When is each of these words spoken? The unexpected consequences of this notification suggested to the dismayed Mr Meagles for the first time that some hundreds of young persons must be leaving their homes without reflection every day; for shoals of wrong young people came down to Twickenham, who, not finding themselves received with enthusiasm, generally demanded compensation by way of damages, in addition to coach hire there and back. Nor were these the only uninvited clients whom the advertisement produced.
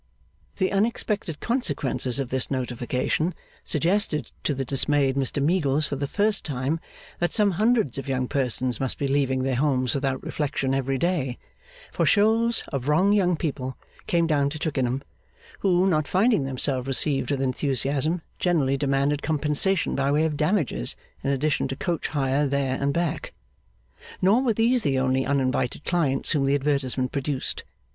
The 0.57 0.71
unexpected 0.71 1.41
consequences 1.41 2.17
of 2.19 2.31
this 2.31 2.49
notification 2.49 3.35
suggested 3.63 4.31
to 4.43 4.55
the 4.55 4.65
dismayed 4.65 5.15
Mr 5.15 5.43
Meagles 5.43 5.85
for 5.85 5.95
the 5.95 6.07
first 6.07 6.43
time 6.43 6.79
that 7.19 7.35
some 7.35 7.51
hundreds 7.51 7.99
of 7.99 8.07
young 8.09 8.27
persons 8.27 8.79
must 8.79 8.97
be 8.97 9.07
leaving 9.07 9.43
their 9.43 9.57
homes 9.61 9.93
without 9.93 10.23
reflection 10.23 10.73
every 10.73 10.97
day; 10.97 11.37
for 11.91 12.03
shoals 12.07 12.63
of 12.69 12.87
wrong 12.87 13.13
young 13.13 13.35
people 13.35 13.77
came 14.07 14.25
down 14.25 14.49
to 14.49 14.57
Twickenham, 14.57 15.03
who, 15.59 15.85
not 15.85 16.07
finding 16.07 16.45
themselves 16.45 16.87
received 16.87 17.29
with 17.29 17.39
enthusiasm, 17.43 18.23
generally 18.39 18.77
demanded 18.77 19.21
compensation 19.21 19.93
by 19.95 20.11
way 20.11 20.25
of 20.25 20.35
damages, 20.35 20.95
in 21.23 21.29
addition 21.29 21.67
to 21.67 21.75
coach 21.75 22.07
hire 22.07 22.47
there 22.47 22.81
and 22.81 22.91
back. 22.91 23.33
Nor 24.19 24.41
were 24.41 24.53
these 24.53 24.81
the 24.81 24.97
only 24.97 25.25
uninvited 25.27 25.83
clients 25.85 26.31
whom 26.31 26.45
the 26.45 26.55
advertisement 26.55 27.11
produced. 27.11 27.63